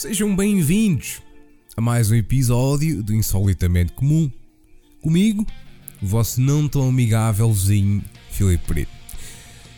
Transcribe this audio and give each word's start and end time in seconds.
Sejam 0.00 0.34
bem-vindos 0.34 1.20
a 1.76 1.80
mais 1.82 2.10
um 2.10 2.14
episódio 2.14 3.02
do 3.02 3.14
Insolitamente 3.14 3.92
Comum. 3.92 4.30
Comigo, 5.02 5.46
o 6.00 6.06
vosso 6.06 6.40
não 6.40 6.66
tão 6.66 6.88
amigávelzinho 6.88 8.02
Filipe 8.30 8.64
Brito. 8.66 8.90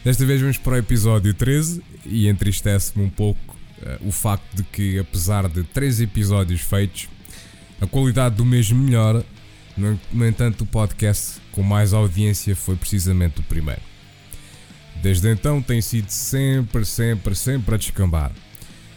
Desta 0.05 0.25
vez 0.25 0.41
vamos 0.41 0.59
para 0.59 0.75
o 0.75 0.77
episódio 0.77 1.35
13 1.35 1.83
e 2.07 2.29
entristece-me 2.29 3.05
um 3.05 3.11
pouco 3.11 3.57
uh, 3.81 4.07
o 4.07 4.13
facto 4.13 4.55
de 4.55 4.63
que, 4.63 4.97
apesar 4.97 5.49
de 5.49 5.65
três 5.65 6.01
episódios 6.01 6.61
feitos, 6.61 7.09
a 7.81 7.87
qualidade 7.89 8.37
do 8.37 8.45
mesmo 8.45 8.79
melhora. 8.79 9.27
No, 9.77 9.99
no 10.13 10.25
entanto, 10.25 10.61
o 10.63 10.67
podcast 10.67 11.41
com 11.51 11.65
mais 11.65 11.93
audiência 11.93 12.55
foi 12.55 12.77
precisamente 12.77 13.41
o 13.41 13.43
primeiro. 13.43 13.83
Desde 15.03 15.33
então 15.33 15.61
tem 15.61 15.83
sido 15.83 16.11
sempre, 16.11 16.85
sempre, 16.85 17.35
sempre 17.35 17.75
a 17.75 17.77
descambar. 17.79 18.31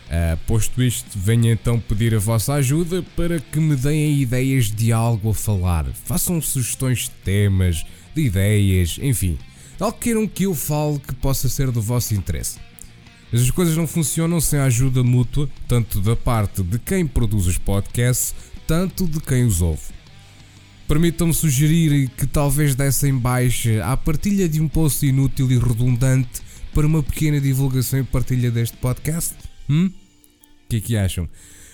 Uh, 0.05 0.37
posto 0.45 0.83
isto, 0.83 1.17
venho 1.17 1.51
então 1.51 1.79
pedir 1.79 2.13
a 2.13 2.19
vossa 2.19 2.53
ajuda 2.53 3.03
para 3.15 3.39
que 3.39 3.59
me 3.59 3.75
deem 3.75 4.19
ideias 4.21 4.69
de 4.69 4.91
algo 4.91 5.31
a 5.31 5.33
falar. 5.33 5.85
Façam 6.05 6.39
sugestões 6.39 7.03
de 7.03 7.11
temas, 7.23 7.83
de 8.13 8.21
ideias, 8.21 8.99
enfim. 9.01 9.37
Algo 9.79 9.97
queiram 9.97 10.27
que 10.27 10.43
eu 10.43 10.53
fale 10.53 10.99
que 10.99 11.15
possa 11.15 11.49
ser 11.49 11.71
do 11.71 11.81
vosso 11.81 12.13
interesse. 12.13 12.59
As 13.33 13.49
coisas 13.51 13.75
não 13.75 13.87
funcionam 13.87 14.39
sem 14.39 14.59
a 14.59 14.65
ajuda 14.65 15.03
mútua, 15.03 15.49
tanto 15.67 15.99
da 15.99 16.15
parte 16.15 16.61
de 16.61 16.77
quem 16.77 17.05
produz 17.05 17.47
os 17.47 17.57
podcasts, 17.57 18.33
tanto 18.67 19.07
de 19.07 19.19
quem 19.19 19.43
os 19.43 19.61
ouve. 19.61 19.95
Permitam-me 20.87 21.33
sugerir 21.33 22.09
que 22.09 22.27
talvez 22.27 22.75
dessem 22.75 23.17
baixa 23.17 23.83
à 23.83 23.97
partilha 23.97 24.47
de 24.47 24.61
um 24.61 24.67
post 24.67 25.05
inútil 25.05 25.51
e 25.51 25.57
redundante 25.57 26.41
para 26.73 26.85
uma 26.85 27.01
pequena 27.01 27.41
divulgação 27.41 27.99
e 27.99 28.03
partilha 28.03 28.51
deste 28.51 28.77
podcast? 28.77 29.35
Hum? 29.69 29.87
O 29.87 30.69
que 30.69 30.77
é 30.77 30.79
que 30.79 30.97
acham? 30.97 31.29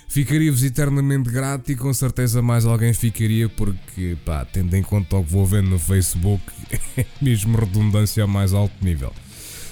Ficaria-vos 0.07 0.61
eternamente 0.61 1.29
grato 1.29 1.71
e 1.71 1.75
com 1.75 1.93
certeza 1.93 2.41
mais 2.41 2.65
alguém 2.65 2.93
ficaria 2.93 3.47
porque, 3.47 4.17
pá, 4.25 4.43
tendo 4.43 4.75
em 4.75 4.83
conta 4.83 5.15
o 5.15 5.23
que 5.23 5.31
vou 5.31 5.45
vendo 5.45 5.69
no 5.69 5.79
Facebook, 5.79 6.43
é 6.97 7.05
mesmo 7.21 7.57
redundância 7.57 8.21
ao 8.21 8.27
mais 8.27 8.53
alto 8.53 8.75
nível. 8.83 9.13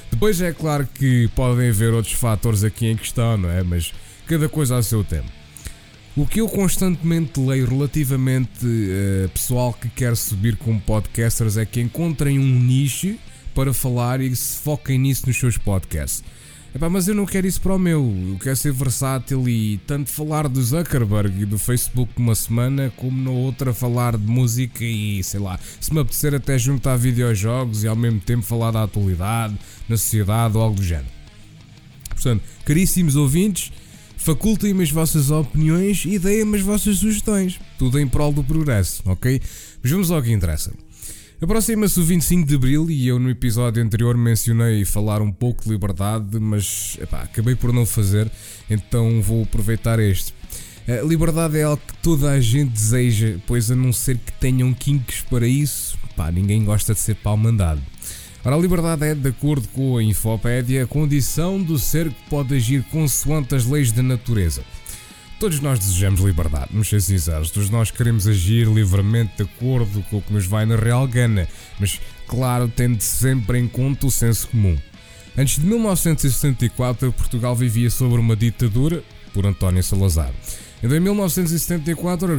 Depois 0.09 0.39
é 0.39 0.53
claro 0.53 0.87
que 0.95 1.27
podem 1.35 1.69
haver 1.69 1.93
outros 1.93 2.13
fatores 2.13 2.63
aqui 2.63 2.87
em 2.87 2.95
questão, 2.95 3.37
não 3.37 3.49
é? 3.49 3.63
Mas 3.63 3.93
cada 4.25 4.47
coisa 4.47 4.77
a 4.77 4.81
seu 4.81 5.03
tempo. 5.03 5.29
O 6.15 6.25
que 6.25 6.41
eu 6.41 6.47
constantemente 6.47 7.39
leio 7.39 7.67
relativamente 7.67 8.65
a 8.65 9.25
uh, 9.25 9.29
pessoal 9.29 9.73
que 9.73 9.89
quer 9.89 10.15
subir 10.15 10.57
como 10.57 10.79
podcasters 10.81 11.57
é 11.57 11.65
que 11.65 11.79
encontrem 11.79 12.39
um 12.39 12.59
nicho 12.59 13.15
para 13.53 13.73
falar 13.73 14.21
e 14.21 14.33
se 14.35 14.57
foquem 14.59 14.97
nisso 14.97 15.27
nos 15.27 15.37
seus 15.37 15.57
podcasts. 15.57 16.23
Epá, 16.73 16.87
mas 16.87 17.07
eu 17.07 17.15
não 17.15 17.25
quero 17.25 17.47
isso 17.47 17.59
para 17.59 17.73
o 17.73 17.79
meu. 17.79 18.13
Eu 18.29 18.37
quero 18.37 18.55
ser 18.55 18.71
versátil 18.71 19.49
e 19.49 19.79
tanto 19.87 20.11
falar 20.11 20.47
do 20.47 20.61
Zuckerberg 20.61 21.41
e 21.41 21.45
do 21.45 21.57
Facebook 21.57 22.11
uma 22.17 22.35
semana, 22.35 22.93
como 22.95 23.19
na 23.19 23.31
outra 23.31 23.73
falar 23.73 24.15
de 24.15 24.25
música 24.25 24.83
e 24.83 25.23
sei 25.23 25.39
lá, 25.39 25.59
se 25.81 25.91
me 25.91 25.99
apetecer 25.99 26.35
até 26.35 26.59
juntar 26.59 26.95
videojogos 26.95 27.83
e 27.83 27.87
ao 27.87 27.95
mesmo 27.95 28.19
tempo 28.19 28.43
falar 28.43 28.69
da 28.69 28.83
atualidade, 28.83 29.58
na 29.87 29.97
sociedade 29.97 30.55
ou 30.55 30.63
algo 30.63 30.75
do 30.75 30.83
género. 30.83 31.09
Portanto, 32.09 32.43
caríssimos 32.63 33.15
ouvintes, 33.15 33.71
facultem-me 34.17 34.83
as 34.83 34.91
vossas 34.91 35.31
opiniões 35.31 36.03
e 36.05 36.19
deem-me 36.19 36.58
as 36.58 36.63
vossas 36.63 36.97
sugestões. 36.97 37.59
Tudo 37.79 37.99
em 37.99 38.08
prol 38.08 38.31
do 38.31 38.43
progresso, 38.43 39.02
ok? 39.05 39.41
Mas 39.81 39.91
vamos 39.91 40.11
ao 40.11 40.21
que 40.21 40.31
interessa. 40.31 40.71
Aproxima-se 41.42 41.98
o 41.98 42.04
25 42.04 42.45
de 42.45 42.55
Abril 42.55 42.89
e 42.89 43.08
eu 43.08 43.17
no 43.17 43.30
episódio 43.30 43.82
anterior 43.82 44.17
mencionei 44.17 44.83
falar 44.83 45.22
um 45.22 45.32
pouco 45.32 45.64
de 45.64 45.70
liberdade, 45.70 46.38
mas 46.38 46.98
epá, 47.02 47.22
acabei 47.22 47.55
por 47.55 47.72
não 47.72 47.86
fazer, 47.86 48.30
então 48.70 49.22
vou 49.22 49.44
aproveitar 49.44 50.00
este. 50.00 50.33
A 50.86 51.02
liberdade 51.02 51.58
é 51.58 51.64
algo 51.64 51.82
que 51.88 51.94
toda 52.00 52.30
a 52.30 52.42
gente 52.42 52.72
deseja, 52.72 53.38
pois 53.48 53.72
a 53.72 53.76
não 53.76 53.94
ser 53.94 54.17
que 54.17 54.33
tenham 54.33 54.73
kinks 54.73 55.22
para 55.30 55.48
isso, 55.48 55.98
pá, 56.14 56.30
ninguém 56.30 56.66
gosta 56.66 56.94
de 56.94 57.00
ser 57.00 57.16
pau 57.16 57.38
mandado. 57.38 57.82
Ora, 58.44 58.58
a 58.58 58.60
liberdade 58.60 59.06
é, 59.06 59.16
de 59.16 59.30
acordo 59.30 59.66
com 59.70 59.95
a 59.95 60.04
Infopédia, 60.04 60.83
a 60.83 60.88
condição 60.88 61.61
do 61.64 61.80
ser 61.80 62.10
que 62.10 62.30
pode 62.30 62.54
agir 62.54 62.83
consoante 62.92 63.56
as 63.56 63.66
leis 63.66 63.94
da 63.94 64.04
natureza. 64.04 64.61
Todos 65.39 65.61
nós 65.61 65.80
desejamos 65.80 66.20
liberdade, 66.20 66.67
vamos 66.70 66.89
ser 66.89 67.02
sinceros. 67.02 67.50
Todos 67.50 67.70
nós 67.70 67.89
queremos 67.89 68.27
agir 68.27 68.67
livremente 68.67 69.38
de 69.38 69.44
acordo 69.44 70.04
com 70.10 70.17
o 70.17 70.22
que 70.22 70.33
nos 70.33 70.45
vai 70.45 70.66
na 70.66 70.76
real 70.76 71.08
gana, 71.08 71.48
mas, 71.80 72.02
claro, 72.27 72.67
tendo 72.67 73.00
sempre 73.00 73.58
em 73.58 73.66
conta 73.66 74.05
o 74.05 74.11
senso 74.11 74.50
comum. 74.50 74.77
Antes 75.38 75.58
de 75.58 75.66
1964, 75.66 77.14
Portugal 77.14 77.55
vivia 77.55 77.89
sobre 77.89 78.20
uma 78.20 78.36
ditadura 78.36 79.02
por 79.33 79.45
António 79.45 79.82
Salazar. 79.82 80.33
Então, 80.83 80.98
em 80.98 81.00
1974 81.00 82.30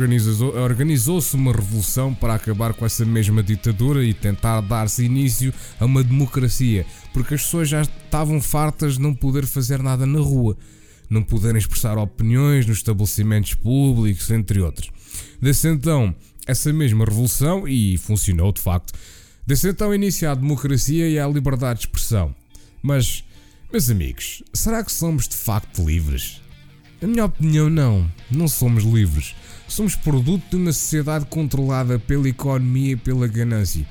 organizou-se 0.55 1.35
uma 1.35 1.53
revolução 1.53 2.13
para 2.13 2.35
acabar 2.35 2.75
com 2.75 2.85
essa 2.85 3.07
mesma 3.07 3.43
ditadura 3.43 4.05
e 4.05 4.13
tentar 4.13 4.61
dar-se 4.61 5.07
início 5.07 5.55
a 5.81 5.87
uma 5.87 6.05
democracia, 6.05 6.85
porque 7.15 7.33
as 7.33 7.43
pessoas 7.45 7.67
já 7.67 7.81
estavam 7.81 8.43
fartas 8.43 8.97
de 8.97 9.01
não 9.01 9.15
poder 9.15 9.47
fazer 9.47 9.83
nada 9.83 10.05
na 10.05 10.21
rua 10.21 10.55
não 11.11 11.23
poderem 11.23 11.59
expressar 11.59 11.99
opiniões 11.99 12.65
nos 12.65 12.79
estabelecimentos 12.79 13.55
públicos, 13.55 14.31
entre 14.31 14.61
outros. 14.61 14.91
Desde 15.43 15.69
então, 15.69 16.15
essa 16.47 16.73
mesma 16.73 17.05
revolução, 17.05 17.67
e 17.67 17.99
funcionou 17.99 18.53
de 18.53 18.63
facto, 18.63 18.93
desde 19.45 19.69
então 19.69 19.95
inicia 19.95 20.31
a 20.31 20.35
democracia 20.35 21.09
e 21.09 21.19
a 21.19 21.27
liberdade 21.27 21.81
de 21.81 21.87
expressão. 21.87 22.35
Mas, 22.81 23.25
meus 23.73 23.91
amigos, 23.91 24.43
será 24.55 24.85
que 24.85 24.93
somos 24.93 25.27
de 25.27 25.35
facto 25.35 25.85
livres? 25.85 26.41
Na 27.01 27.09
minha 27.09 27.25
opinião, 27.25 27.69
não. 27.69 28.11
Não 28.31 28.47
somos 28.47 28.85
livres. 28.85 29.35
Somos 29.67 29.97
produto 29.97 30.45
de 30.51 30.57
uma 30.57 30.73
sociedade 30.73 31.25
controlada 31.27 31.99
pela 31.99 32.29
economia 32.29 32.93
e 32.93 32.97
pela 32.97 33.27
ganância. 33.27 33.87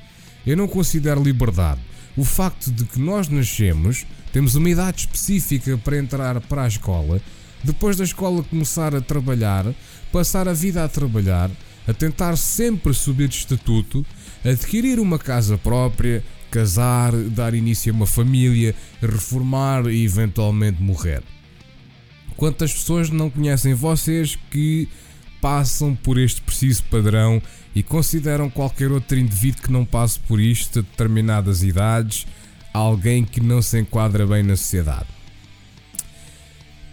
Eu 0.46 0.56
não 0.56 0.68
considero 0.68 1.22
liberdade 1.22 1.82
o 2.16 2.24
facto 2.24 2.72
de 2.72 2.86
que 2.86 3.00
nós 3.00 3.30
nascemos 3.30 4.06
temos 4.32 4.56
uma 4.56 4.70
idade 4.70 5.02
específica 5.02 5.78
para 5.78 5.98
entrar 5.98 6.40
para 6.42 6.64
a 6.64 6.68
escola, 6.68 7.22
depois 7.64 7.98
da 7.98 8.04
escola 8.04 8.44
começar 8.44 8.96
a 8.96 9.02
trabalhar, 9.02 9.66
passar 10.12 10.48
a 10.48 10.54
vida 10.54 10.84
a 10.84 10.88
trabalhar, 10.88 11.50
a 11.88 11.94
tentar 11.94 12.36
sempre 12.38 12.94
subir 12.94 13.28
de 13.28 13.38
estatuto, 13.38 14.06
adquirir 14.46 15.00
uma 15.00 15.20
casa 15.20 15.58
própria, 15.58 16.24
casar, 16.50 17.12
dar 17.12 17.54
início 17.54 17.92
a 17.92 17.96
uma 17.96 18.06
família, 18.06 18.76
reformar 19.02 19.88
e 19.88 20.04
eventualmente 20.04 20.82
morrer. 20.82 21.22
Quantas 22.38 22.72
pessoas 22.74 23.10
não 23.10 23.30
conhecem 23.30 23.74
vocês 23.74 24.38
que 24.50 24.88
passam 25.42 25.96
por 25.96 26.18
este 26.18 26.42
preciso 26.42 26.84
padrão 26.84 27.42
e 27.76 27.84
consideram 27.84 28.50
qualquer 28.50 28.92
outro 28.92 29.18
indivíduo 29.18 29.64
que 29.64 29.72
não 29.72 29.86
passe 29.86 30.20
por 30.20 30.40
isto 30.40 30.80
a 30.80 30.82
determinadas 30.82 31.64
idades 31.64 32.26
alguém 32.80 33.24
que 33.24 33.42
não 33.42 33.62
se 33.62 33.80
enquadra 33.80 34.26
bem 34.26 34.44
na 34.44 34.56
sociedade. 34.56 35.08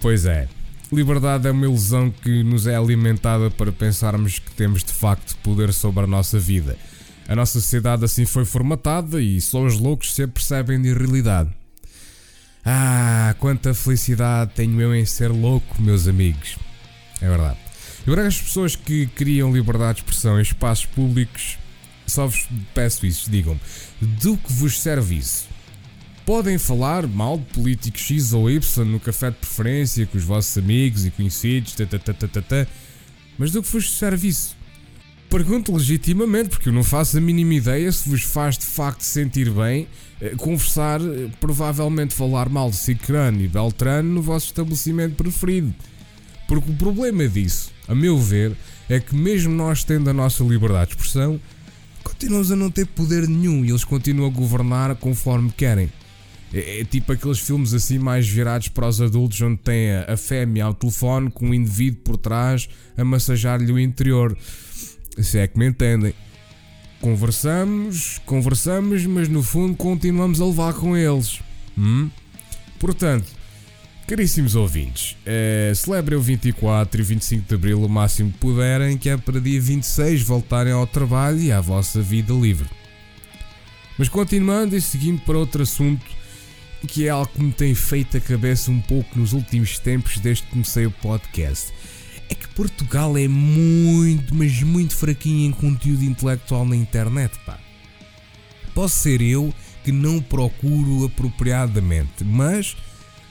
Pois 0.01 0.25
é, 0.25 0.49
liberdade 0.93 1.49
é 1.49 1.51
uma 1.51 1.65
ilusão 1.65 2.11
que 2.11 2.43
nos 2.43 2.67
é 2.67 2.77
alimentada 2.77 3.51
para 3.51 3.73
pensarmos 3.73 4.39
que 4.39 4.51
temos 4.53 4.85
de 4.85 4.93
facto 4.93 5.37
poder 5.39 5.73
sobre 5.73 6.05
a 6.05 6.07
nossa 6.07 6.39
vida. 6.39 6.77
A 7.29 7.35
nossa 7.35 7.61
sociedade 7.61 8.05
assim 8.05 8.25
foi 8.25 8.45
formatada 8.45 9.21
e 9.21 9.41
só 9.41 9.65
os 9.65 9.79
loucos 9.79 10.15
se 10.15 10.23
apercebem 10.23 10.81
de 10.81 10.93
realidade. 10.93 11.51
Ah, 12.65 13.35
quanta 13.39 13.75
felicidade 13.75 14.53
tenho 14.55 14.81
eu 14.81 14.95
em 14.95 15.05
ser 15.05 15.29
louco, 15.29 15.81
meus 15.81 16.07
amigos. 16.07 16.57
É 17.21 17.29
verdade. 17.29 17.59
E 18.07 18.21
as 18.21 18.41
pessoas 18.41 18.77
que 18.77 19.07
criam 19.09 19.53
liberdade 19.53 19.97
de 19.97 20.01
expressão 20.03 20.39
em 20.39 20.43
espaços 20.43 20.87
públicos, 20.87 21.59
só 22.07 22.27
vos 22.27 22.49
peço 22.73 23.05
isso, 23.05 23.29
digam-me, 23.29 23.61
do 24.01 24.37
que 24.37 24.53
vos 24.53 24.81
serve 24.81 25.17
isso? 25.17 25.49
Podem 26.27 26.59
falar 26.59 27.07
mal 27.07 27.39
de 27.39 27.45
políticos 27.55 28.01
X 28.01 28.33
ou 28.33 28.51
Y 28.51 28.85
no 28.85 28.99
café 28.99 29.31
de 29.31 29.37
preferência 29.37 30.05
com 30.07 30.19
os 30.19 30.25
vossos 30.25 30.59
amigos 30.59 31.07
e 31.07 31.11
conhecidos, 31.13 31.75
tatatatata, 31.75 32.67
mas 33.39 33.53
do 33.53 33.63
que 33.63 33.71
vos 33.71 33.97
serve 33.97 34.27
isso? 34.27 34.57
Pergunto 35.31 35.73
legitimamente, 35.73 36.49
porque 36.49 36.69
eu 36.69 36.73
não 36.73 36.83
faço 36.83 37.17
a 37.17 37.21
mínima 37.21 37.55
ideia 37.55 37.93
se 37.93 38.09
vos 38.09 38.25
faz 38.25 38.59
de 38.59 38.67
facto 38.67 39.03
sentir 39.03 39.51
bem 39.51 39.87
eh, 40.21 40.31
conversar, 40.37 41.01
eh, 41.01 41.31
provavelmente 41.41 42.13
falar 42.13 42.49
mal 42.49 42.71
de 42.71 42.77
Cicrano 42.77 43.41
e 43.41 43.47
Beltrano 43.47 44.13
no 44.15 44.21
vosso 44.21 44.47
estabelecimento 44.47 45.15
preferido. 45.15 45.73
Porque 46.49 46.73
o 46.73 46.75
problema 46.75 47.29
disso, 47.29 47.71
a 47.87 47.95
meu 47.95 48.19
ver, 48.19 48.57
é 48.89 48.99
que 48.99 49.15
mesmo 49.15 49.55
nós 49.55 49.85
tendo 49.85 50.11
a 50.11 50.13
nossa 50.13 50.43
liberdade 50.43 50.91
de 50.91 50.97
expressão, 50.97 51.41
continuamos 52.03 52.51
a 52.51 52.57
não 52.57 52.69
ter 52.69 52.85
poder 52.85 53.29
nenhum 53.29 53.65
e 53.65 53.71
eles 53.71 53.85
continuam 53.85 54.29
a 54.29 54.33
governar 54.33 54.97
conforme 54.97 55.53
querem. 55.53 55.89
É, 56.57 56.81
é, 56.81 56.85
tipo 56.85 57.13
aqueles 57.13 57.39
filmes 57.39 57.75
assim 57.75 57.99
mais 57.99 58.27
virados 58.27 58.69
para 58.69 58.89
os 58.89 58.99
adultos 58.99 59.39
onde 59.43 59.59
tem 59.59 59.93
a, 59.93 60.17
fêmea 60.17 60.65
ao 60.65 60.73
telefone 60.73 61.31
com 61.31 61.49
um 61.49 61.55
indivíduo 61.55 62.01
por 62.03 62.17
trás 62.17 62.67
a 62.97 63.05
massajar-lhe 63.05 63.71
o 63.71 63.79
interior. 63.79 64.37
Se 65.21 65.39
é 65.39 65.47
que 65.47 65.59
me 65.59 65.69
entendem. 65.69 66.15
Conversamos, 66.99 68.19
conversamos, 68.25 69.05
mas 69.05 69.29
no 69.29 69.43
fundo 69.43 69.77
continuamos 69.77 70.41
a 70.41 70.47
levar 70.47 70.73
com 70.73 70.97
eles. 70.97 71.41
Hum? 71.77 72.11
Portanto, 72.81 73.27
caríssimos 74.07 74.55
ouvintes, 74.55 75.15
uh, 75.27 75.75
celebrem 75.75 76.19
o 76.19 76.23
24 76.23 76.99
e 76.99 77.05
25 77.05 77.49
de 77.49 77.55
Abril 77.55 77.83
o 77.83 77.89
máximo 77.89 78.33
que 78.33 78.39
puderem, 78.39 78.97
que 78.97 79.11
é 79.11 79.17
para 79.19 79.39
dia 79.39 79.61
26 79.61 80.23
voltarem 80.23 80.73
ao 80.73 80.87
trabalho 80.87 81.39
e 81.39 81.53
à 81.53 81.61
vossa 81.61 82.01
vida 82.01 82.33
livre. 82.33 82.69
Mas 83.99 84.09
continuando 84.09 84.75
e 84.75 84.81
seguindo 84.81 85.21
para 85.21 85.37
outro 85.37 85.63
assunto, 85.63 86.05
que 86.87 87.07
é 87.07 87.11
algo 87.11 87.31
que 87.33 87.43
me 87.43 87.53
tem 87.53 87.75
feito 87.75 88.17
a 88.17 88.21
cabeça 88.21 88.71
um 88.71 88.81
pouco 88.81 89.19
nos 89.19 89.33
últimos 89.33 89.79
tempos 89.79 90.19
desde 90.19 90.45
que 90.45 90.51
comecei 90.51 90.87
o 90.87 90.91
podcast. 90.91 91.73
É 92.29 92.35
que 92.35 92.49
Portugal 92.49 93.17
é 93.17 93.29
muito, 93.29 94.35
mas 94.35 94.63
muito 94.63 94.95
fraquinho 94.95 95.49
em 95.49 95.53
conteúdo 95.53 96.05
intelectual 96.05 96.65
na 96.65 96.77
internet, 96.77 97.39
pá. 97.45 97.59
Posso 98.75 98.97
ser 98.97 99.21
eu 99.21 99.53
que 99.85 99.93
não 99.93 100.21
procuro 100.21 101.05
apropriadamente, 101.05 102.25
mas 102.25 102.77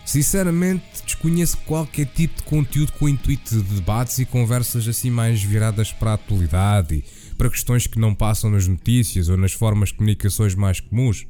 sinceramente 0.06 0.84
desconheço 1.04 1.58
qualquer 1.66 2.06
tipo 2.06 2.38
de 2.38 2.44
conteúdo 2.44 2.92
com 2.94 3.10
intuito 3.10 3.56
de 3.56 3.76
debates 3.76 4.20
e 4.20 4.26
conversas 4.26 4.88
assim 4.88 5.10
mais 5.10 5.42
viradas 5.42 5.92
para 5.92 6.12
a 6.12 6.14
atualidade 6.14 6.96
e 6.96 7.36
para 7.36 7.50
questões 7.50 7.88
que 7.88 8.00
não 8.00 8.14
passam 8.14 8.50
nas 8.50 8.68
notícias 8.68 9.30
ou 9.30 9.38
nas 9.38 9.52
formas 9.52 9.90
de 9.90 9.96
comunicações 9.96 10.56
mais 10.56 10.80
comuns 10.80 11.26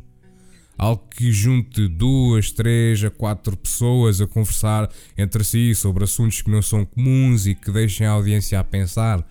algo 0.77 1.03
que 1.09 1.31
junte 1.31 1.87
duas, 1.87 2.51
três 2.51 3.03
a 3.03 3.09
quatro 3.09 3.55
pessoas 3.55 4.19
a 4.21 4.27
conversar 4.27 4.89
entre 5.17 5.43
si 5.43 5.73
sobre 5.73 6.03
assuntos 6.03 6.41
que 6.41 6.49
não 6.49 6.61
são 6.61 6.85
comuns 6.85 7.47
e 7.47 7.55
que 7.55 7.71
deixem 7.71 8.05
a 8.05 8.11
audiência 8.11 8.59
a 8.59 8.63
pensar. 8.63 9.25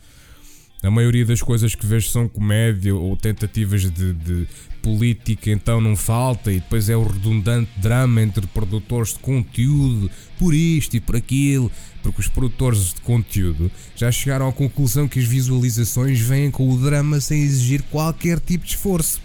A 0.82 0.91
maioria 0.91 1.25
das 1.25 1.41
coisas 1.41 1.75
que 1.75 1.87
vejo 1.87 2.11
são 2.11 2.29
comédia 2.29 2.94
ou 2.94 3.17
tentativas 3.17 3.91
de, 3.91 4.12
de, 4.12 4.46
política, 4.82 5.50
então 5.50 5.81
não 5.81 5.96
falta, 5.96 6.52
e 6.52 6.61
depois 6.61 6.91
é 6.91 6.96
o 6.96 7.02
redundante 7.02 7.70
drama 7.79 8.20
entre 8.20 8.46
produtores 8.46 9.14
de 9.14 9.19
conteúdo, 9.20 10.11
por 10.38 10.52
isto 10.52 10.94
e 10.94 11.00
por 11.00 11.17
aquilo, 11.17 11.73
porque 12.02 12.20
os 12.20 12.29
produtores 12.29 12.93
de 12.93 13.00
conteúdo 13.00 13.70
já 13.96 14.12
chegaram 14.12 14.46
à 14.46 14.52
conclusão 14.52 15.08
que 15.08 15.19
as 15.19 15.25
visualizações 15.25 16.20
vêm 16.20 16.50
com 16.50 16.69
o 16.69 16.76
drama 16.76 17.19
sem 17.19 17.41
exigir 17.41 17.82
qualquer 17.85 18.38
tipo 18.38 18.67
de 18.67 18.73
esforço. 18.73 19.24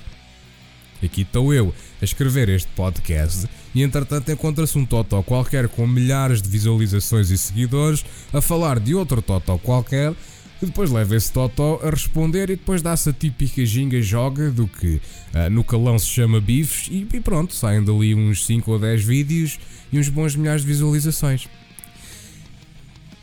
Aqui 1.03 1.21
estou 1.21 1.53
eu 1.53 1.73
a 2.01 2.05
escrever 2.05 2.49
este 2.49 2.69
podcast 2.75 3.47
e 3.73 3.81
entretanto 3.83 4.31
encontra-se 4.31 4.77
um 4.77 4.85
Totó 4.85 5.21
qualquer 5.23 5.67
com 5.67 5.87
milhares 5.87 6.41
de 6.41 6.49
visualizações 6.49 7.29
e 7.29 7.37
seguidores 7.37 8.03
a 8.33 8.41
falar 8.41 8.79
de 8.79 8.93
outro 8.93 9.21
Totó 9.21 9.57
qualquer 9.57 10.13
que 10.59 10.65
depois 10.65 10.91
leva 10.91 11.15
esse 11.15 11.31
Totó 11.31 11.79
a 11.81 11.89
responder 11.89 12.49
e 12.49 12.57
depois 12.57 12.81
dá-se 12.81 13.09
a 13.09 13.13
típica 13.13 13.65
ginga 13.65 14.01
joga 14.01 14.51
do 14.51 14.67
que 14.67 15.01
uh, 15.33 15.49
no 15.49 15.63
calão 15.63 15.97
se 15.97 16.07
chama 16.07 16.41
bifes 16.41 16.89
e, 16.91 17.07
e 17.11 17.19
pronto, 17.21 17.55
saem 17.55 17.83
dali 17.83 18.13
uns 18.13 18.45
5 18.45 18.69
ou 18.69 18.77
10 18.77 19.03
vídeos 19.03 19.59
e 19.91 19.97
uns 19.97 20.09
bons 20.09 20.35
milhares 20.35 20.61
de 20.61 20.67
visualizações. 20.67 21.47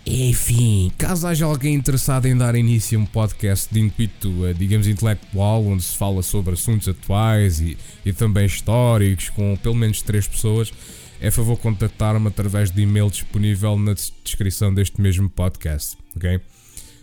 Enfim, 0.08 0.92
caso 0.96 1.26
haja 1.26 1.44
alguém 1.44 1.74
interessado 1.74 2.26
em 2.26 2.36
dar 2.36 2.54
início 2.54 2.96
a 2.96 3.02
um 3.02 3.04
podcast 3.04 3.74
de 3.74 3.80
intuito, 3.80 4.46
eh, 4.46 4.52
digamos, 4.52 4.86
intelectual, 4.86 5.66
onde 5.66 5.82
se 5.82 5.96
fala 5.96 6.22
sobre 6.22 6.54
assuntos 6.54 6.88
atuais 6.88 7.58
e, 7.58 7.76
e 8.04 8.12
também 8.12 8.46
históricos, 8.46 9.30
com 9.30 9.56
pelo 9.56 9.74
menos 9.74 10.02
três 10.02 10.28
pessoas, 10.28 10.72
é 11.20 11.28
favor 11.28 11.56
contactar-me 11.58 12.28
através 12.28 12.70
de 12.70 12.82
e-mail 12.82 13.10
disponível 13.10 13.76
na 13.76 13.94
descrição 14.22 14.72
deste 14.72 15.00
mesmo 15.00 15.28
podcast, 15.28 15.98
ok? 16.14 16.40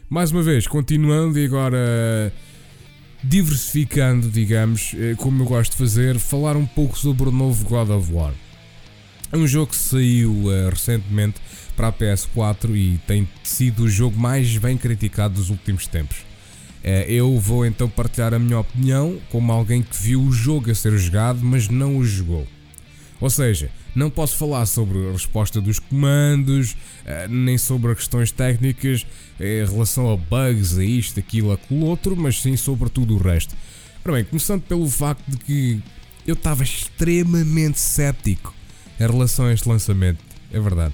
Mais 0.10 0.32
uma 0.32 0.42
vez, 0.42 0.66
continuando 0.66 1.38
e 1.38 1.46
agora 1.46 2.32
diversificando, 3.22 4.30
digamos, 4.30 4.96
eh, 4.98 5.16
como 5.18 5.44
eu 5.44 5.48
gosto 5.48 5.74
de 5.74 5.78
fazer, 5.78 6.18
falar 6.20 6.56
um 6.56 6.66
pouco 6.66 6.98
sobre 6.98 7.28
o 7.28 7.32
novo 7.34 7.66
God 7.66 7.90
of 7.90 8.14
War. 8.14 8.34
É 9.34 9.38
um 9.38 9.48
jogo 9.48 9.72
que 9.72 9.78
saiu 9.78 10.32
uh, 10.32 10.70
recentemente 10.70 11.42
para 11.76 11.88
a 11.88 11.94
PS4 11.94 12.76
e 12.76 13.00
tem 13.08 13.28
sido 13.44 13.84
o 13.84 13.90
jogo 13.90 14.18
mais 14.20 14.58
bem 14.58 14.78
criticado 14.78 15.36
dos 15.36 15.50
últimos 15.50 15.88
tempos. 15.88 16.18
Uh, 16.84 17.08
eu 17.08 17.40
vou 17.40 17.66
então 17.66 17.88
partilhar 17.88 18.34
a 18.34 18.40
minha 18.40 18.60
opinião 18.60 19.18
como 19.32 19.52
alguém 19.52 19.82
que 19.82 19.96
viu 19.96 20.22
o 20.22 20.32
jogo 20.32 20.70
a 20.70 20.76
ser 20.76 20.98
jogado, 20.98 21.40
mas 21.42 21.70
não 21.70 21.98
o 21.98 22.06
jogou. 22.06 22.46
Ou 23.22 23.30
seja, 23.30 23.72
não 23.96 24.10
posso 24.10 24.36
falar 24.36 24.66
sobre 24.66 25.08
a 25.08 25.12
resposta 25.14 25.62
dos 25.62 25.80
comandos, 25.80 26.72
uh, 26.72 27.30
nem 27.30 27.58
sobre 27.58 27.96
questões 27.96 28.32
técnicas 28.32 29.06
em 29.40 29.66
relação 29.66 30.12
a 30.12 30.18
bugs, 30.18 30.78
a 30.78 30.84
isto, 30.84 31.20
aquilo, 31.20 31.54
aquilo 31.54 31.86
outro, 31.86 32.16
mas 32.18 32.42
sim 32.42 32.58
sobre 32.58 32.90
tudo 32.90 33.16
o 33.16 33.18
resto. 33.18 33.56
Ora 34.04 34.16
bem, 34.16 34.26
começando 34.26 34.62
pelo 34.64 34.90
facto 34.90 35.24
de 35.26 35.38
que 35.38 35.82
eu 36.28 36.34
estava 36.34 36.64
extremamente 36.64 37.80
cético 37.80 38.54
em 39.00 39.08
relação 39.08 39.46
a 39.46 39.54
este 39.54 39.68
lançamento. 39.70 40.20
É 40.52 40.60
verdade. 40.60 40.94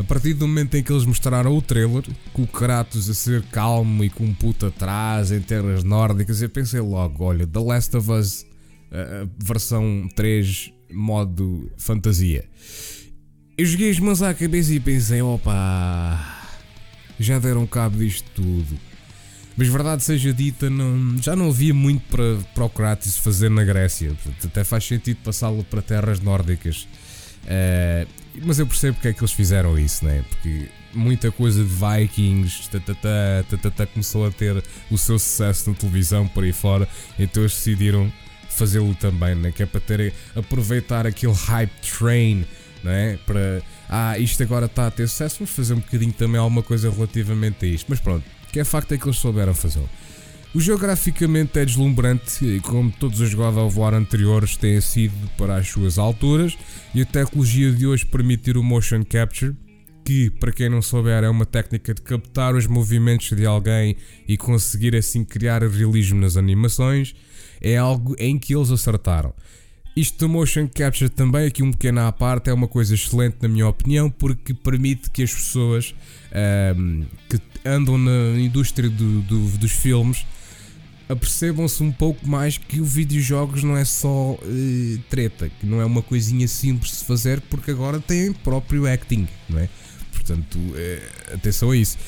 A 0.00 0.02
partir 0.02 0.32
do 0.32 0.48
momento 0.48 0.74
em 0.76 0.82
que 0.82 0.90
eles 0.90 1.04
mostraram 1.04 1.54
o 1.54 1.60
trailer, 1.60 2.02
com 2.32 2.44
o 2.44 2.46
Kratos 2.46 3.10
a 3.10 3.12
ser 3.12 3.42
calmo 3.52 4.02
e 4.02 4.08
com 4.08 4.24
um 4.24 4.32
puto 4.32 4.64
atrás 4.64 5.30
em 5.30 5.42
terras 5.42 5.84
nórdicas, 5.84 6.40
eu 6.40 6.48
pensei 6.48 6.80
logo: 6.80 7.22
olha, 7.22 7.46
The 7.46 7.60
Last 7.60 7.94
of 7.98 8.10
Us, 8.10 8.46
versão 9.38 10.08
3, 10.16 10.72
modo 10.90 11.70
fantasia. 11.76 12.48
Eu 13.58 13.66
joguei 13.66 13.90
as 13.90 13.98
mãos 13.98 14.22
à 14.22 14.32
cabeça 14.32 14.72
e 14.72 14.80
pensei: 14.80 15.20
opa, 15.20 16.48
já 17.18 17.38
deram 17.38 17.66
cabo 17.66 17.98
disto 17.98 18.24
tudo. 18.34 18.80
Mas 19.54 19.68
verdade 19.68 20.02
seja 20.02 20.32
dita, 20.32 20.70
não, 20.70 21.18
já 21.18 21.36
não 21.36 21.50
havia 21.50 21.74
muito 21.74 22.08
para, 22.08 22.38
para 22.54 22.64
o 22.64 22.70
Kratos 22.70 23.18
fazer 23.18 23.50
na 23.50 23.64
Grécia. 23.64 24.16
Até 24.42 24.64
faz 24.64 24.82
sentido 24.82 25.18
passá-lo 25.22 25.62
para 25.62 25.82
terras 25.82 26.20
nórdicas. 26.20 26.88
Uh, 27.44 28.08
mas 28.42 28.58
eu 28.58 28.66
percebo 28.66 28.94
porque 28.94 29.08
é 29.08 29.12
que 29.12 29.20
eles 29.20 29.32
fizeram 29.32 29.78
isso, 29.78 30.04
né? 30.04 30.24
Porque 30.28 30.68
muita 30.92 31.30
coisa 31.30 31.62
de 31.62 31.68
Vikings 31.68 32.68
tatata, 32.70 33.46
tatata, 33.50 33.86
começou 33.86 34.26
a 34.26 34.30
ter 34.30 34.62
o 34.90 34.98
seu 34.98 35.18
sucesso 35.18 35.70
na 35.70 35.76
televisão 35.76 36.26
por 36.28 36.44
aí 36.44 36.52
fora, 36.52 36.88
então 37.18 37.42
eles 37.42 37.52
decidiram 37.52 38.12
fazê-lo 38.48 38.94
também, 38.94 39.34
né? 39.34 39.50
Que 39.50 39.62
é 39.62 39.66
para 39.66 39.80
ter, 39.80 40.12
aproveitar 40.34 41.06
aquele 41.06 41.32
hype 41.32 41.72
train, 41.98 42.44
né? 42.82 43.18
Para 43.26 43.62
ah, 43.88 44.18
isto 44.18 44.42
agora 44.42 44.66
está 44.66 44.86
a 44.86 44.90
ter 44.90 45.08
sucesso, 45.08 45.38
vamos 45.40 45.50
fazer 45.50 45.74
um 45.74 45.80
bocadinho 45.80 46.12
também 46.12 46.40
alguma 46.40 46.62
coisa 46.62 46.90
relativamente 46.90 47.64
a 47.64 47.68
isto. 47.68 47.86
Mas 47.88 48.00
pronto, 48.00 48.24
que 48.52 48.60
é 48.60 48.64
facto 48.64 48.92
é 48.92 48.98
que 48.98 49.04
eles 49.04 49.16
souberam 49.16 49.54
fazê-lo. 49.54 49.88
O 50.52 50.58
jogo 50.58 50.80
graficamente 50.80 51.60
é 51.60 51.64
deslumbrante 51.64 52.44
e 52.44 52.58
como 52.58 52.90
todos 52.90 53.20
os 53.20 53.32
God 53.32 53.56
of 53.56 53.78
War 53.78 53.94
anteriores 53.94 54.56
têm 54.56 54.80
sido 54.80 55.14
para 55.38 55.56
as 55.56 55.68
suas 55.68 55.96
alturas 55.96 56.58
e 56.92 57.02
a 57.02 57.06
tecnologia 57.06 57.70
de 57.70 57.86
hoje 57.86 58.04
permitir 58.04 58.56
o 58.56 58.62
motion 58.62 59.04
capture, 59.04 59.54
que 60.04 60.28
para 60.28 60.50
quem 60.50 60.68
não 60.68 60.82
souber 60.82 61.22
é 61.22 61.28
uma 61.28 61.46
técnica 61.46 61.94
de 61.94 62.02
captar 62.02 62.56
os 62.56 62.66
movimentos 62.66 63.30
de 63.30 63.46
alguém 63.46 63.96
e 64.26 64.36
conseguir 64.36 64.96
assim 64.96 65.24
criar 65.24 65.62
realismo 65.62 66.20
nas 66.20 66.36
animações, 66.36 67.14
é 67.60 67.76
algo 67.76 68.16
em 68.18 68.36
que 68.36 68.52
eles 68.52 68.72
acertaram. 68.72 69.32
Isto 69.94 70.18
do 70.18 70.28
motion 70.28 70.66
capture 70.66 71.10
também, 71.10 71.46
aqui 71.46 71.62
um 71.62 71.70
pequeno 71.70 72.00
à 72.00 72.10
parte, 72.10 72.50
é 72.50 72.52
uma 72.52 72.66
coisa 72.66 72.92
excelente 72.92 73.36
na 73.40 73.48
minha 73.48 73.68
opinião, 73.68 74.10
porque 74.10 74.52
permite 74.52 75.10
que 75.10 75.22
as 75.22 75.32
pessoas 75.32 75.94
um, 76.76 77.04
que 77.28 77.40
andam 77.64 77.96
na 77.96 78.40
indústria 78.40 78.90
do, 78.90 79.20
do, 79.22 79.58
dos 79.58 79.70
filmes 79.70 80.26
apercebam-se 81.10 81.82
um 81.82 81.90
pouco 81.90 82.26
mais 82.26 82.56
que 82.56 82.80
o 82.80 82.84
videojogos 82.84 83.64
não 83.64 83.76
é 83.76 83.84
só 83.84 84.34
uh, 84.34 84.98
treta, 85.10 85.50
que 85.58 85.66
não 85.66 85.80
é 85.80 85.84
uma 85.84 86.02
coisinha 86.02 86.46
simples 86.46 86.98
de 86.98 87.04
fazer, 87.04 87.40
porque 87.40 87.72
agora 87.72 87.98
tem 87.98 88.32
próprio 88.32 88.86
acting, 88.86 89.26
não 89.48 89.58
é? 89.58 89.68
Portanto, 90.12 90.56
uh, 90.56 91.34
atenção 91.34 91.72
a 91.72 91.76
isso. 91.76 91.98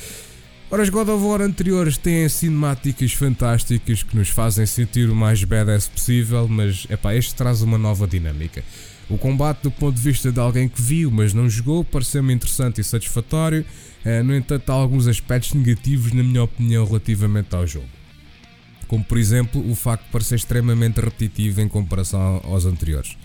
Ora, 0.70 0.84
os 0.84 0.88
God 0.88 1.08
of 1.08 1.24
War 1.24 1.42
anteriores 1.42 1.98
têm 1.98 2.28
cinemáticas 2.28 3.12
fantásticas 3.12 4.04
que 4.04 4.16
nos 4.16 4.28
fazem 4.28 4.64
sentir 4.66 5.10
o 5.10 5.16
mais 5.16 5.42
badass 5.42 5.88
possível, 5.88 6.46
mas 6.46 6.86
epá, 6.88 7.14
este 7.14 7.34
traz 7.34 7.60
uma 7.60 7.76
nova 7.76 8.06
dinâmica. 8.06 8.62
O 9.10 9.18
combate, 9.18 9.64
do 9.64 9.70
ponto 9.70 9.96
de 9.96 10.00
vista 10.00 10.30
de 10.30 10.38
alguém 10.38 10.68
que 10.68 10.80
viu, 10.80 11.10
mas 11.10 11.34
não 11.34 11.50
jogou, 11.50 11.84
pareceu-me 11.84 12.32
interessante 12.32 12.80
e 12.80 12.84
satisfatório. 12.84 13.66
Uh, 14.06 14.22
no 14.22 14.34
entanto, 14.34 14.70
há 14.70 14.74
alguns 14.74 15.08
aspectos 15.08 15.52
negativos, 15.54 16.12
na 16.12 16.22
minha 16.22 16.44
opinião, 16.44 16.86
relativamente 16.86 17.52
ao 17.52 17.66
jogo 17.66 18.01
como 18.92 19.02
por 19.02 19.16
exemplo 19.16 19.70
o 19.70 19.74
facto 19.74 20.04
de 20.04 20.10
parecer 20.10 20.34
extremamente 20.34 21.00
repetitivo 21.00 21.62
em 21.62 21.66
comparação 21.66 22.42
aos 22.44 22.66
anteriores. 22.66 23.16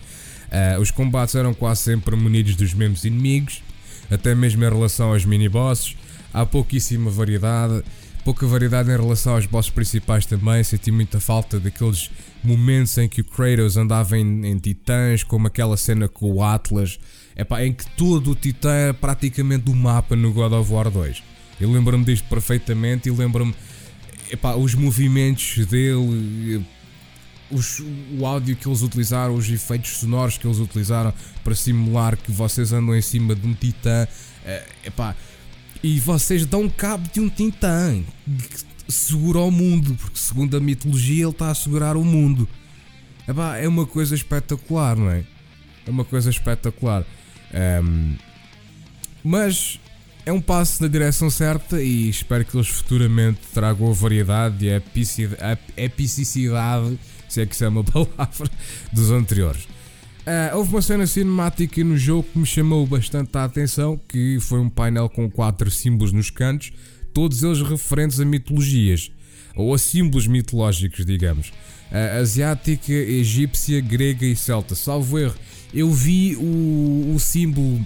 Uh, 0.48 0.80
os 0.80 0.90
combates 0.90 1.34
eram 1.34 1.52
quase 1.52 1.82
sempre 1.82 2.16
munidos 2.16 2.56
dos 2.56 2.72
mesmos 2.72 3.04
inimigos, 3.04 3.62
até 4.10 4.34
mesmo 4.34 4.64
em 4.64 4.68
relação 4.70 5.12
aos 5.12 5.26
mini-bosses. 5.26 5.94
há 6.32 6.46
pouquíssima 6.46 7.10
variedade, 7.10 7.84
pouca 8.24 8.46
variedade 8.46 8.88
em 8.90 8.96
relação 8.96 9.34
aos 9.34 9.44
bosses 9.44 9.70
principais 9.70 10.24
também. 10.24 10.64
Senti 10.64 10.90
muita 10.90 11.20
falta 11.20 11.60
daqueles 11.60 12.10
momentos 12.42 12.96
em 12.96 13.06
que 13.06 13.20
o 13.20 13.24
Kratos 13.24 13.76
andava 13.76 14.16
em, 14.16 14.46
em 14.46 14.56
titãs, 14.56 15.22
como 15.22 15.48
aquela 15.48 15.76
cena 15.76 16.08
com 16.08 16.32
o 16.32 16.42
Atlas, 16.42 16.98
epá, 17.36 17.62
em 17.62 17.74
que 17.74 17.84
todo 17.90 18.30
o 18.30 18.34
titã 18.34 18.72
é 18.72 18.92
praticamente 18.94 19.70
o 19.70 19.76
mapa 19.76 20.16
no 20.16 20.32
God 20.32 20.54
of 20.54 20.72
War 20.72 20.90
2. 20.90 21.22
Eu 21.60 21.70
lembro-me 21.70 22.06
disto 22.06 22.26
perfeitamente 22.26 23.10
e 23.10 23.12
lembro-me 23.12 23.54
os 24.58 24.74
movimentos 24.74 25.66
dele, 25.66 26.64
os, 27.50 27.82
o 28.18 28.26
áudio 28.26 28.56
que 28.56 28.68
eles 28.68 28.82
utilizaram, 28.82 29.34
os 29.34 29.48
efeitos 29.48 29.98
sonoros 29.98 30.36
que 30.36 30.46
eles 30.46 30.58
utilizaram 30.58 31.12
para 31.42 31.54
simular 31.54 32.16
que 32.16 32.30
vocês 32.30 32.72
andam 32.72 32.94
em 32.94 33.02
cima 33.02 33.34
de 33.34 33.46
um 33.46 33.54
titã. 33.54 34.06
É, 34.44 34.66
epá, 34.84 35.14
e 35.82 35.98
vocês 36.00 36.44
dão 36.44 36.68
cabo 36.68 37.08
de 37.12 37.20
um 37.20 37.28
titã 37.28 38.02
que 38.26 38.92
segura 38.92 39.38
o 39.40 39.50
mundo, 39.50 39.94
porque 39.94 40.18
segundo 40.18 40.56
a 40.56 40.60
mitologia 40.60 41.24
ele 41.24 41.30
está 41.30 41.50
a 41.50 41.54
segurar 41.54 41.96
o 41.96 42.04
mundo. 42.04 42.48
Epá, 43.26 43.56
é 43.58 43.68
uma 43.68 43.86
coisa 43.86 44.14
espetacular, 44.14 44.96
não 44.96 45.10
é? 45.10 45.24
É 45.86 45.90
uma 45.90 46.04
coisa 46.04 46.30
espetacular. 46.30 47.04
Um, 47.82 48.14
mas 49.22 49.78
é 50.24 50.32
um 50.32 50.40
passo 50.40 50.82
na 50.82 50.88
direção 50.88 51.30
certa 51.30 51.82
e 51.82 52.08
espero 52.08 52.44
que 52.44 52.56
eles 52.56 52.68
futuramente 52.68 53.40
tragam 53.54 53.90
a 53.90 53.92
variedade 53.92 54.66
e 54.66 54.70
a 54.70 54.82
epicidade, 55.76 56.98
se 57.28 57.40
é 57.40 57.46
que 57.46 57.54
isso 57.54 57.64
é 57.64 57.68
uma 57.68 57.82
palavra, 57.84 58.50
dos 58.92 59.10
anteriores. 59.10 59.64
Uh, 60.28 60.56
houve 60.56 60.70
uma 60.70 60.82
cena 60.82 61.06
cinemática 61.06 61.82
no 61.82 61.96
jogo 61.96 62.28
que 62.30 62.38
me 62.38 62.44
chamou 62.44 62.86
bastante 62.86 63.30
a 63.38 63.44
atenção, 63.44 63.98
que 64.06 64.38
foi 64.40 64.60
um 64.60 64.68
painel 64.68 65.08
com 65.08 65.30
quatro 65.30 65.70
símbolos 65.70 66.12
nos 66.12 66.28
cantos, 66.28 66.70
todos 67.14 67.42
eles 67.42 67.62
referentes 67.62 68.20
a 68.20 68.26
mitologias, 68.26 69.10
ou 69.56 69.72
a 69.72 69.78
símbolos 69.78 70.26
mitológicos, 70.26 71.06
digamos. 71.06 71.48
Uh, 71.90 72.20
asiática, 72.20 72.92
egípcia, 72.92 73.80
grega 73.80 74.26
e 74.26 74.36
celta. 74.36 74.74
Salvo 74.74 75.18
erro, 75.18 75.34
eu 75.72 75.90
vi 75.90 76.36
o, 76.36 77.14
o 77.14 77.18
símbolo 77.18 77.82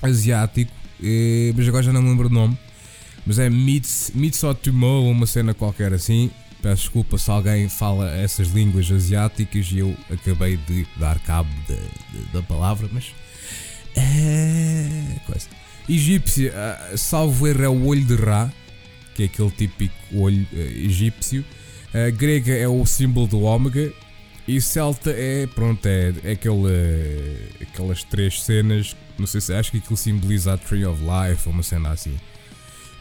asiático 0.00 0.72
mas 1.54 1.68
agora 1.68 1.82
já 1.82 1.92
não 1.92 2.02
me 2.02 2.10
lembro 2.10 2.28
o 2.28 2.32
nome. 2.32 2.58
Mas 3.26 3.38
é 3.38 3.48
Mitsotumo 3.50 4.86
ou 4.86 5.10
uma 5.10 5.26
cena 5.26 5.54
qualquer 5.54 5.92
assim. 5.92 6.30
Peço 6.62 6.82
desculpa 6.82 7.16
se 7.16 7.30
alguém 7.30 7.68
fala 7.68 8.10
essas 8.16 8.48
línguas 8.48 8.90
asiáticas 8.90 9.70
e 9.72 9.78
eu 9.78 9.96
acabei 10.10 10.58
de 10.58 10.86
dar 10.96 11.18
cabo 11.20 11.48
de, 11.66 12.32
da 12.32 12.42
palavra, 12.42 12.88
mas. 12.92 13.14
É. 13.96 15.16
Coisa. 15.26 15.48
Egípcia, 15.88 16.52
uh, 16.52 16.98
salvo 16.98 17.48
erro, 17.48 17.64
é 17.64 17.68
o 17.68 17.86
olho 17.86 18.04
de 18.04 18.14
Ra, 18.14 18.52
que 19.14 19.22
é 19.22 19.26
aquele 19.26 19.50
típico 19.50 19.94
olho 20.12 20.46
uh, 20.52 20.56
egípcio. 20.56 21.44
Uh, 21.94 22.12
grega 22.14 22.52
é 22.52 22.68
o 22.68 22.84
símbolo 22.84 23.26
do 23.26 23.40
ômega. 23.40 23.92
E 24.48 24.60
celta 24.60 25.10
é, 25.10 25.46
pronto, 25.46 25.84
é, 25.86 26.12
é 26.24 26.32
aquele, 26.32 27.36
aquelas 27.60 28.02
três 28.02 28.42
cenas 28.42 28.96
não 29.20 29.26
sei 29.26 29.40
se 29.40 29.52
acho 29.52 29.70
que 29.70 29.76
aquilo 29.78 29.96
simboliza 29.96 30.54
a 30.54 30.56
Tree 30.56 30.84
of 30.86 31.00
Life 31.02 31.46
ou 31.46 31.52
uma 31.52 31.62
cena 31.62 31.90
assim. 31.90 32.18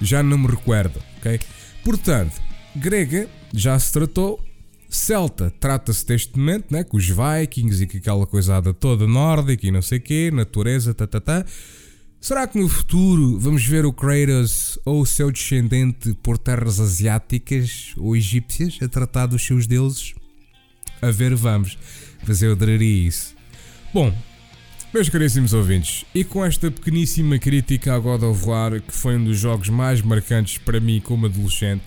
Já 0.02 0.22
não 0.22 0.38
me 0.38 0.48
recordo, 0.48 1.02
ok? 1.18 1.40
Portanto, 1.84 2.42
grega 2.76 3.30
já 3.54 3.80
se 3.80 3.92
tratou. 3.92 4.44
Celta 4.90 5.54
trata-se 5.60 6.06
deste 6.06 6.38
momento, 6.38 6.72
né, 6.72 6.84
com 6.84 6.98
os 6.98 7.06
Vikings 7.08 7.84
e 7.84 7.88
com 7.88 7.98
aquela 7.98 8.26
coisada 8.26 8.74
toda 8.74 9.06
nórdica 9.06 9.68
e 9.68 9.72
não 9.72 9.84
sei 9.84 10.00
quê, 10.00 10.32
natureza, 10.34 10.96
tá, 10.96 11.06
tá, 11.06 11.22
tá. 11.22 11.46
Será 12.20 12.48
que 12.48 12.60
no 12.60 12.68
futuro 12.68 13.38
vamos 13.40 13.64
ver 13.64 13.86
o 13.86 13.94
Kratos 13.94 14.80
ou 14.84 15.02
o 15.02 15.06
seu 15.06 15.32
descendente 15.32 16.14
por 16.24 16.38
terras 16.38 16.80
asiáticas 16.80 17.94
ou 17.98 18.16
egípcias 18.16 18.80
a 18.82 18.90
tratar 18.90 19.28
dos 19.28 19.46
seus 19.46 19.68
deuses? 19.68 20.16
A 21.02 21.12
ver, 21.12 21.36
vamos. 21.36 21.78
Mas 22.28 22.42
eu 22.42 22.52
adoraria 22.52 23.08
isso. 23.08 23.36
Bom, 23.94 24.14
meus 24.94 25.08
caríssimos 25.08 25.54
ouvintes, 25.54 26.04
e 26.16 26.24
com 26.24 26.44
esta 26.44 26.72
pequeníssima 26.72 27.38
crítica 27.38 27.94
a 27.94 28.00
God 28.00 28.24
of 28.24 28.46
War, 28.46 28.82
que 28.82 28.92
foi 28.92 29.18
um 29.18 29.24
dos 29.24 29.38
jogos 29.38 29.70
mais 29.70 30.02
marcantes 30.02 30.58
para 30.58 30.80
mim 30.80 31.00
como 31.00 31.28
adolescente, 31.28 31.84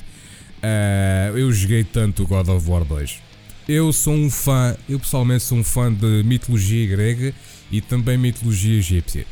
uh, 0.63 1.37
eu 1.37 1.53
joguei 1.53 1.83
tanto 1.83 2.27
God 2.27 2.49
of 2.49 2.71
War 2.71 2.85
2. 2.85 3.21
Eu 3.69 3.93
sou 3.93 4.15
um 4.15 4.31
fã, 4.31 4.77
eu 4.89 5.01
pessoalmente 5.01 5.43
sou 5.43 5.59
um 5.59 5.65
fã 5.65 5.93
de 5.93 6.23
mitologia 6.25 6.87
grega 6.87 7.35
e 7.71 7.81
também 7.81 8.17
mitologia 8.17 8.79
egípcia. 8.79 9.27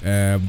Uh, 0.00 0.40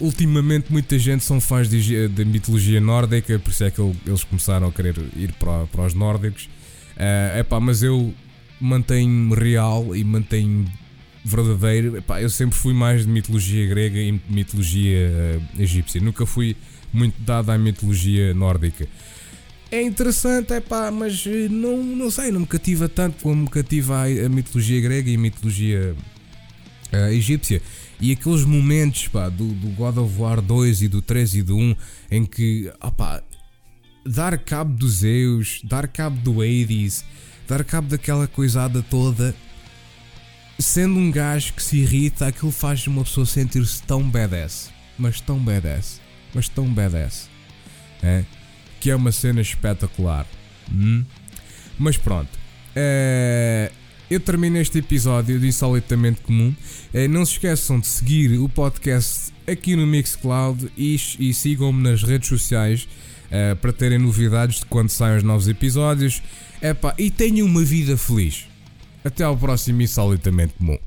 ultimamente 0.00 0.72
muita 0.72 0.98
gente 0.98 1.22
são 1.22 1.40
fãs 1.40 1.68
de, 1.68 2.08
mitologia 2.24 2.80
nórdica, 2.80 3.38
por 3.38 3.50
isso 3.50 3.62
é 3.62 3.70
que 3.70 3.80
eles 3.80 4.24
começaram 4.24 4.66
a 4.66 4.72
querer 4.72 4.96
ir 5.16 5.32
para, 5.34 5.66
para 5.66 5.86
os 5.86 5.94
nórdicos. 5.94 6.48
Uh, 6.96 7.38
epá, 7.38 7.58
mas 7.58 7.82
eu 7.82 8.14
mantenho-me 8.60 9.34
real 9.34 9.94
e 9.96 10.04
mantenho 10.04 10.66
verdadeiro, 11.24 11.96
epá, 11.96 12.20
eu 12.20 12.30
sempre 12.30 12.56
fui 12.56 12.74
mais 12.74 13.04
de 13.06 13.10
mitologia 13.10 13.66
grega 13.66 13.98
e 13.98 14.20
mitologia 14.28 15.10
uh, 15.56 15.62
egípcia. 15.62 16.00
Nunca 16.00 16.26
fui 16.26 16.56
muito 16.92 17.20
dado 17.22 17.50
à 17.50 17.58
mitologia 17.58 18.34
nórdica. 18.34 18.86
É 19.70 19.80
interessante, 19.80 20.52
é 20.52 20.62
mas 20.90 21.24
eh, 21.26 21.48
não, 21.48 21.82
não 21.82 22.10
sei, 22.10 22.30
não 22.30 22.40
me 22.40 22.46
cativa 22.46 22.90
tanto 22.90 23.22
como 23.22 23.44
me 23.44 23.48
cativa 23.48 24.02
a, 24.02 24.26
a 24.26 24.28
mitologia 24.28 24.78
grega 24.82 25.08
e 25.08 25.14
a 25.14 25.18
mitologia 25.18 25.96
uh, 26.92 26.96
egípcia. 27.10 27.62
E 27.98 28.12
aqueles 28.12 28.44
momentos 28.44 29.08
pá, 29.08 29.30
do, 29.30 29.46
do, 29.46 29.68
God 29.68 29.96
of 29.96 30.20
War 30.20 30.42
2 30.42 30.82
e 30.82 30.88
do 30.88 31.00
3 31.00 31.36
e 31.36 31.42
do 31.42 31.56
1 31.56 31.76
em 32.10 32.26
que, 32.26 32.70
opá, 32.82 33.22
dar 34.04 34.38
cabo 34.38 34.74
dos 34.74 34.98
Zeus, 34.98 35.60
dar 35.64 35.86
cabo 35.88 36.16
do 36.20 36.40
Hades, 36.40 37.04
dar 37.48 37.64
cabo 37.64 37.88
daquela 37.88 38.26
coisada 38.26 38.82
toda 38.82 39.34
sendo 40.62 40.98
um 40.98 41.10
gajo 41.10 41.52
que 41.54 41.62
se 41.62 41.78
irrita, 41.78 42.28
aquilo 42.28 42.52
faz 42.52 42.86
uma 42.86 43.02
pessoa 43.04 43.26
sentir-se 43.26 43.82
tão 43.82 44.08
badass, 44.08 44.70
mas 44.96 45.20
tão 45.20 45.38
badass, 45.38 46.00
mas 46.32 46.48
tão 46.48 46.66
badass, 46.72 47.28
é? 48.02 48.24
que 48.80 48.90
é 48.90 48.96
uma 48.96 49.12
cena 49.12 49.40
espetacular. 49.40 50.26
Hum? 50.70 51.04
Mas 51.78 51.96
pronto, 51.96 52.30
é... 52.76 53.72
eu 54.08 54.20
termino 54.20 54.56
este 54.58 54.78
episódio 54.78 55.38
de 55.38 55.48
Insolitamente 55.48 56.20
Comum. 56.20 56.54
É, 56.94 57.08
não 57.08 57.24
se 57.24 57.32
esqueçam 57.32 57.80
de 57.80 57.86
seguir 57.86 58.38
o 58.38 58.48
podcast 58.48 59.32
aqui 59.46 59.74
no 59.74 59.86
Mixcloud 59.86 60.70
e, 60.76 60.94
e 61.18 61.34
sigam-me 61.34 61.82
nas 61.82 62.02
redes 62.02 62.28
sociais. 62.28 62.88
Uh, 63.32 63.56
para 63.56 63.72
terem 63.72 63.98
novidades 63.98 64.60
de 64.60 64.66
quando 64.66 64.90
saem 64.90 65.16
os 65.16 65.22
novos 65.22 65.48
episódios. 65.48 66.22
Epá, 66.60 66.94
e 66.98 67.10
tenham 67.10 67.46
uma 67.46 67.62
vida 67.62 67.96
feliz. 67.96 68.46
Até 69.02 69.24
ao 69.24 69.36
próximo 69.36 69.80
Insolitamente 69.80 70.52
Comum. 70.58 70.78